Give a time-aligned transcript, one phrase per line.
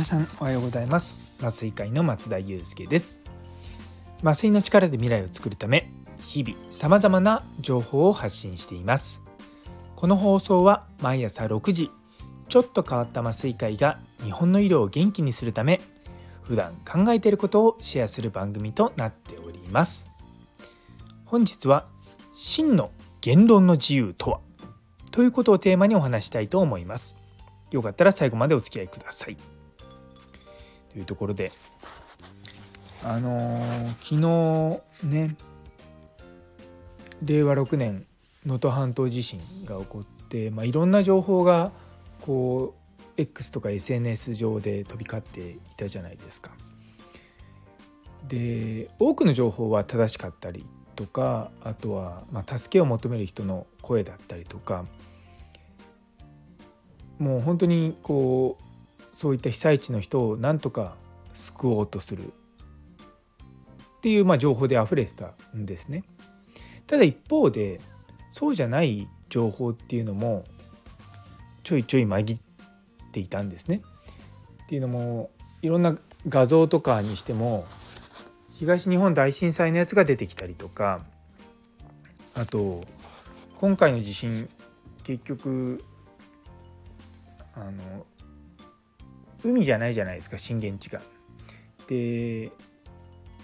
[0.00, 1.36] 皆さんおはようございます。
[1.40, 3.20] 麻酔会の松田祐介です。
[4.22, 5.90] 麻酔の力で未来を作るため
[6.24, 9.20] 日々様々な情報を発信しています。
[9.96, 11.90] この放送は毎朝6時
[12.48, 15.82] ちょっと変わった麻酔会が日本の医療を元気にするため
[16.44, 20.06] 普段考えていることをシェアする番組となっております。
[21.26, 21.84] 本日は
[22.32, 22.90] 真の
[23.20, 24.40] 言論の自由とは？
[25.10, 27.16] ということをテーマにお話したいと思います。
[27.70, 29.36] よかったら最後までお付き合いください。
[30.92, 31.52] というところで
[33.02, 35.36] あのー、昨日ね
[37.22, 38.06] 令和6年
[38.46, 41.72] 能登半島地震が起こって、まあ、いろんな情報が
[42.22, 46.52] こう X とか SNS 上で飛び交っていたじゃないですか。
[48.28, 50.64] で多くの情報は正しかったり
[50.94, 54.84] とかあとは、まあ、助けを求める人の声だったりとか
[57.18, 58.62] もう本当にこう
[59.12, 60.96] そういった被災地の人をなんとか
[61.32, 62.32] 救おうとするっ
[64.02, 66.04] ていうまあ情報で溢れてたんですね。
[66.86, 67.80] ただ一方で
[68.30, 70.44] そうじゃない情報っていうのも
[71.62, 72.40] ちょいちょい紛っ
[73.12, 73.82] ていたんですね。
[74.64, 75.30] っていうのも
[75.62, 75.96] いろんな
[76.28, 77.66] 画像とかにしても
[78.52, 81.00] 東日本大震災のやつが出てきたりとか
[82.34, 82.82] あと
[83.56, 84.48] 今回の地震
[85.02, 85.84] 結局
[87.54, 88.06] あの
[89.44, 91.00] 海じゃないじゃないですか震源地が。
[91.88, 92.50] で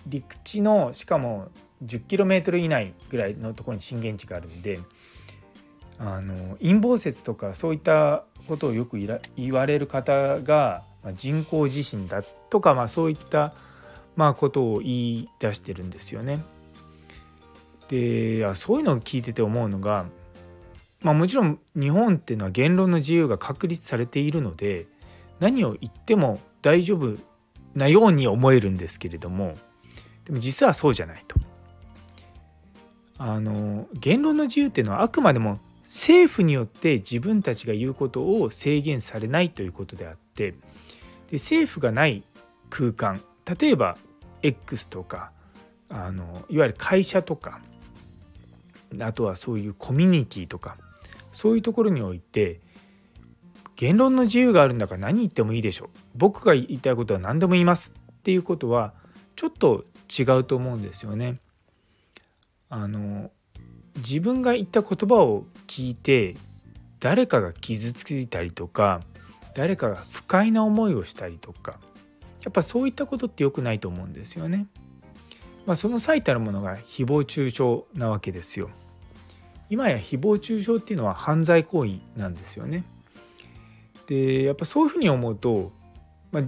[0.07, 1.49] 陸地のしかも
[1.85, 4.79] 10km 以内ぐらいのところに震源地があるんで
[5.99, 8.99] あの陰謀説とかそういったことをよく
[9.37, 13.53] 言われる方が人工地震だとか、まあ、そういった、
[14.15, 16.45] まあ、ことを言い出してるんですよね。
[17.89, 20.07] でそういうのを聞いてて思うのが
[21.07, 24.87] まあ、もちろん日本っていうのは言論の自由が確立されているので
[25.41, 27.17] 何を言っても大丈夫
[27.75, 29.55] なように思えるんですけれども
[30.25, 31.37] でも実はそうじゃないと。
[33.19, 40.57] あの言論の自由っていうのはあくまでも政府によって自分たちが言うことを制限されないということであってで
[41.35, 42.23] 政府がない
[42.69, 43.23] 空間
[43.59, 43.97] 例えば
[44.43, 45.33] X とか
[45.89, 47.61] あのいわゆる会社とか
[49.01, 50.77] あとはそういうコミュニティとか
[51.33, 52.61] そういうところにおいて
[53.77, 58.95] 言論の自由があるんだから何言ってもいいでしょ僕が言いたいことは何でも言いますっていうことは
[59.37, 59.85] ちょっと
[60.19, 61.41] 違うと思うんですよね。
[62.69, 63.31] あの
[63.97, 66.35] 自分が言った言葉を聞いて
[67.01, 69.01] 誰かが傷ついたりとか
[69.55, 71.79] 誰かが不快な思いをしたりとか
[72.43, 74.67] やっぱそういったことって良くないと思うんですよね。
[75.67, 77.63] まあ、その最たるものが誹謗中傷
[77.95, 78.71] なわけですよ。
[79.69, 82.85] 今や誹謗中傷っていうのは犯罪行為なんですよね。
[84.07, 85.73] でやっぱそういうふうに思うと、
[86.33, 86.43] まあ、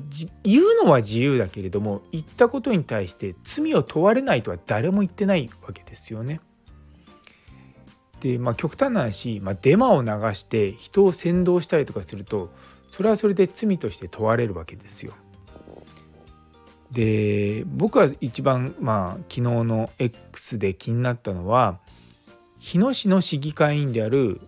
[0.45, 6.41] 言うのは自由だけれども言ったことに対して罪を問われないとは誰も言ってないわけですよね。
[8.21, 12.51] でまあ極端な話、まあ、デマを流して人を扇動したりとかすると
[12.89, 15.15] それはそれで罪として問われるわけですよ。
[16.91, 21.79] で僕は一番まあ昨日の X で気になったのは
[22.59, 24.41] 日野市の市議会員である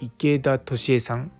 [0.00, 1.32] 池田敏恵さん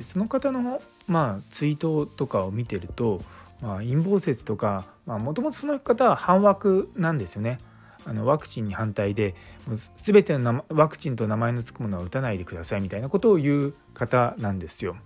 [0.00, 3.20] でその方のまあツイートとかを見てると、
[3.60, 7.58] まあ、陰謀説とかもともとその方は反枠なんですよね。
[8.06, 9.34] あのワクチンに反対で
[9.66, 14.96] もう全てのワクチンと名前の付くものは打たないでくださいみたいなことを言う方なんですよ。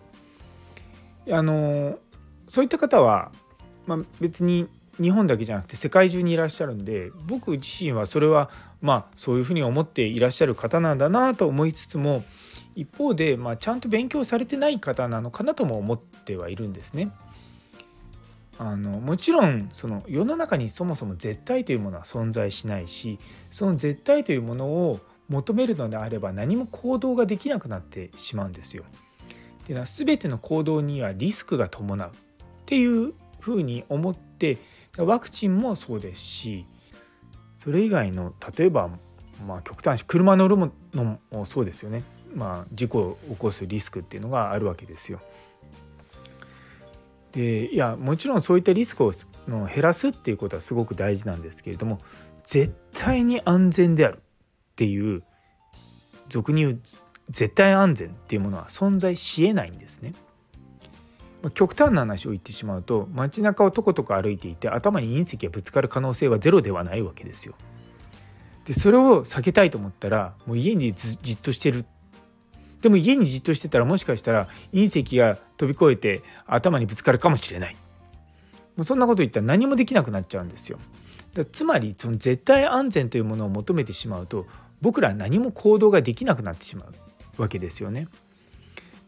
[1.29, 1.99] あの
[2.47, 3.33] そういった方は、
[3.87, 4.69] まあ、別に
[5.01, 8.49] 日本だけじゃなくて世界中にいらっしゃるんで僕自身はそれは
[8.81, 12.23] まあそういうふうに思っていらっしゃる方なんだなと思いつつも
[12.75, 17.13] 一方で、まあ、ちゃんと勉強されてない方なのかなとも思ってはいるんですね。
[18.59, 23.19] あのもちろんその世の中にそもそも絶対というものは存在しないし
[23.51, 28.85] その絶対というものを求めるのであれば何も行動ができなくなってしまうんですよ。
[28.85, 32.13] っていうのは全ての行動にはリスクが伴うっ
[32.67, 34.59] ていうふうに思って
[34.99, 36.67] ワクチンもそうですし
[37.57, 38.91] それ以外の例えば
[39.47, 40.57] まあ極端に車乗る
[40.93, 42.03] のもそうですよね、
[42.35, 45.21] まあ、事故を起こすリスクっていうのがあるわけですよ。
[47.33, 49.13] でいやもちろんそういったリスクを
[49.49, 51.99] の減らすっていうことはすごく大事なんですけれども
[52.45, 54.21] 絶対に安全であるっ
[54.77, 55.23] ていう
[56.29, 56.81] 俗に言う
[57.29, 60.13] 絶対安全っていうものは存在しえないんですね。
[61.53, 67.55] 極端な話を言ってしまうと街中をとことこ歩いていて頭に隕石がぶつかる可能性はゼロではないわけですよ。
[68.65, 71.85] でそれを避けたいと思ったらもう家にじっとしてるっ
[72.85, 77.77] でも家にじっとしてたらもしかしたら隕石が飛び越えて頭にぶつかるかもしれない。
[78.77, 80.79] もうそんなこと言ったら何もできなくなっちゃうんですよ。
[81.33, 84.45] だつまりその絶対安全というものを求めてしまうと
[84.83, 88.07] 僕らは何も行動ができなくなってしまうわけですよね。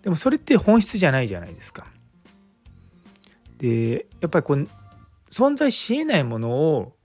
[0.00, 1.86] でもそれって本質じゃないじゃないですか。
[3.58, 4.66] でやっぱりこう
[5.30, 6.96] 存在しえないものを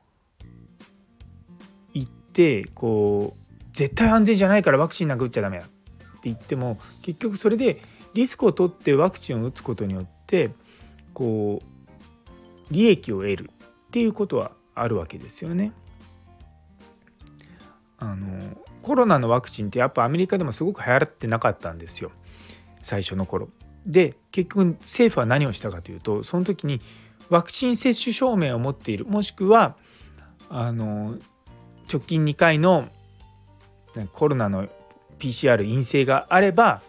[1.94, 5.66] 言ってこう絶対安全じゃないからワクチンなんか打っちゃダメだ。
[6.22, 7.82] って言っても結局それで
[8.14, 10.52] リスクを取ってワクチンを打つことによって
[11.14, 15.74] こう利益を得るっていうことはあるわけですよね。
[17.98, 18.28] あの
[18.82, 22.12] コロナのワクチンってやっぱアメリカでもすごく流行ってなかったんですよ
[22.82, 23.50] 最初の頃。
[23.86, 26.82] で結局政府は何をしたかというとその時に
[27.30, 29.76] ワクチン接種証明を持っているもしくは
[30.50, 31.18] あの
[31.92, 32.88] 直近2回の
[34.14, 34.68] コロナの
[35.22, 36.82] PCR 陰性があれば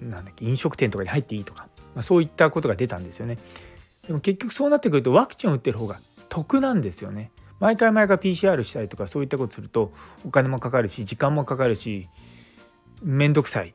[0.00, 3.38] なんだっけ飲食店とかに入っていいとか、まあ、そういったことが出たんですよね。
[4.06, 5.98] でも結局そうなってくるとワクチンを打ってる方が
[6.28, 7.30] 得なんですよね。
[7.60, 9.92] 毎回毎回 PCR したりとかそういったことすると
[10.24, 12.06] お金もかかるし時間もかかるし
[13.02, 13.74] 面倒くさい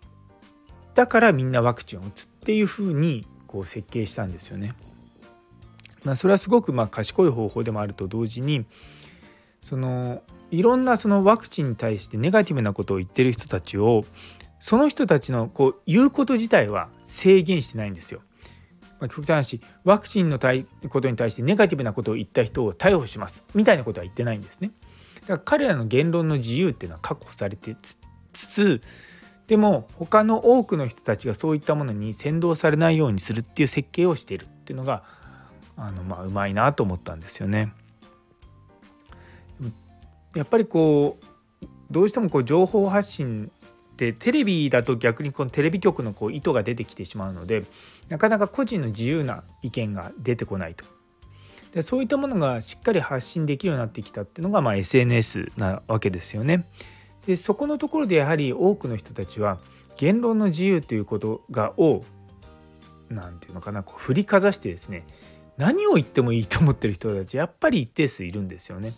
[0.96, 4.74] だからみんなワクチンを打つっていうふうにこう設計したんですよね。
[6.04, 8.66] まあ、それはすごくまあ賢い方法でもあると同時に
[9.62, 10.22] その
[10.54, 14.06] いろんなそのワクチンに対してネガティブなことを言ってる人たちを
[14.60, 18.22] その人たちのこう言うこと自体は制限してないんですよ。
[19.00, 20.40] まあ、極端な話ワクチンの
[20.90, 24.72] ことに対してネガティブなことを言った人を逮捕しますみたいなことは言ってないんですね。
[25.22, 27.98] だから彼らの言論の自由っていうのは確保されてつ
[28.32, 28.82] つ
[29.48, 35.04] でも他の多くの人たちがそういったものに扇動されないようにするっていう設計をしているっていうのが
[35.76, 37.74] あのまあうまいなと思ったんですよね。
[40.36, 41.26] やっぱりこう
[41.92, 43.52] どうしてもこう情報発信
[43.94, 47.64] ってテレビだと逆にこのテレビ局のこう意図が出てきてしまうので
[48.10, 50.86] なかなか個人の自由な意見が出てこないと。
[51.74, 56.68] でそういったものがしっかり発信できるようになってきたっていうのが、まあ、SNS なわけですよね。
[57.26, 59.60] でそこのところでやはり多くの人たちは
[59.98, 62.04] 言論の自由ということがを
[63.10, 65.06] 何て言うのかなこう振りかざしてですね
[65.58, 68.92] 何を言ってもいいと思ってる人たちやっぱり一定数いるんですよね。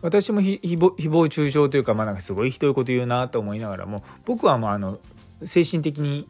[0.00, 4.98] 私もひ誹謗中傷というか,、まあ、なんかすごいひどいこと言うなと思いながらも僕はまああの
[5.42, 6.28] 精神的に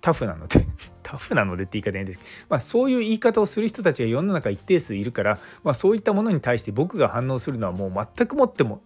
[0.00, 0.66] タフなので
[1.02, 8.82] タフなのでって言い方変ですけど、まあ、そういう言い方をする人たちが世の中一定数いるから、まあ、そういったものに対して僕が反応するのはもう全くもっても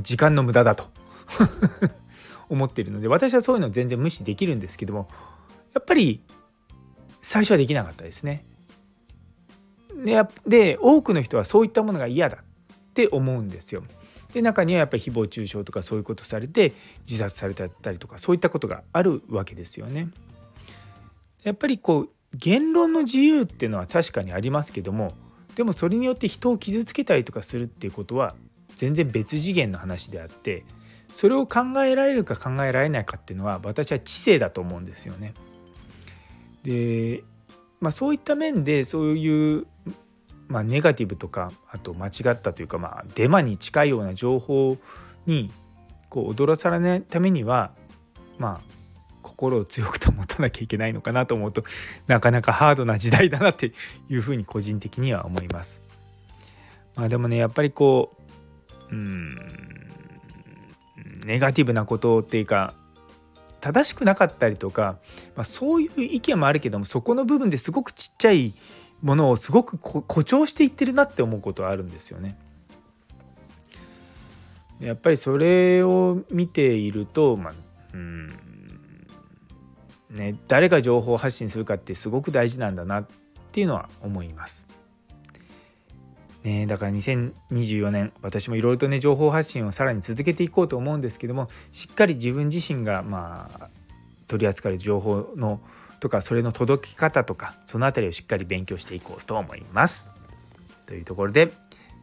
[0.00, 0.84] 時間の無駄だと
[2.48, 5.08] 思っているので私はそういうの全然無視できるんですけども
[5.74, 6.22] やっぱり
[7.20, 8.44] 最初はできなかったですね。
[10.46, 12.42] で多くの人はそういったものが嫌だ
[12.90, 13.82] って思うんですよ。
[14.32, 16.72] で中にはやっぱり誹謗中傷とかそういうことされて
[17.08, 20.08] 自殺されたりとかそういったことがあるわけですよね。
[21.42, 25.14] やっぱりこう言論の自由っていうのは確かにありますけども
[25.56, 28.34] でもそれによって人を傷つけたりとかするっていうことは
[28.76, 30.64] 全然別次元の話であって
[31.12, 35.34] それを考えられるか考えられないかっていうのは私は知性だと思うんですよね。
[36.62, 37.24] で、
[37.80, 39.66] まあ、そういった面でそういう
[40.50, 44.76] まあ、ネガティブとかあと間違ったというか、まあ、デマに近いような情報
[45.26, 45.50] に
[46.08, 47.70] こう踊らされないためには
[48.38, 48.70] まあ
[49.22, 51.64] 心を強く保たなきゃいけないのかなと思うと
[52.08, 53.72] なかなかハードな時代だなって
[54.08, 55.80] いうふうに個人的には思います。
[56.96, 58.16] まあ、でもねやっぱりこ
[58.90, 59.36] ううん
[61.24, 62.74] ネガティブなことっていうか
[63.60, 64.98] 正しくなかったりとか、
[65.36, 68.52] まあ、そういう意見もあるけどもそこの部分ですごくちっちゃい
[69.02, 72.38] ものをすごく誇張していってるなって思うことはあるんですよね。
[74.80, 77.52] やっぱりそれを見ていると、まあ、
[77.92, 78.28] うん
[80.10, 83.06] ね、誰が情報発信するかってすごく大事なんだなっ
[83.52, 84.66] ていうのは思います。
[86.42, 93.68] ね、だから2024年私もいろいろとね情報発信をさらに続けていこうと思うんですけどもしっかり自分自身がまあ
[94.26, 95.60] 取り扱う情報の
[96.00, 100.08] とかそれの届き方とかその辺りをしっかり勉強していこうと思います。
[100.86, 101.52] というところで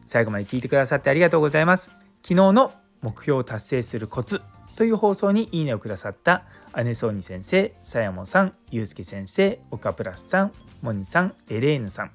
[0.06, 1.90] 最後まで聞いてくださってありがとうございます。
[2.22, 4.40] 昨日の目標を達成するコツ
[4.76, 6.44] という放送にいいねをくださった
[6.84, 10.52] 姉ソーニ先生、さやもさん、ゆうすけ先生、岡プラスさん、
[10.82, 12.12] モニさん、エレーヌさん、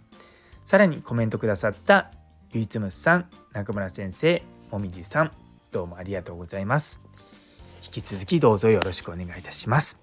[0.63, 2.11] さらにコメントくださった
[2.51, 5.31] ゆいつむさん、中村先生、もみじさん、
[5.71, 7.01] どうもありがとうございます。
[7.83, 10.02] 引き続きどうぞよろしくお願いいたします。